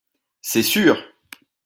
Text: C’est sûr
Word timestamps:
C’est 0.41 0.63
sûr 0.63 0.97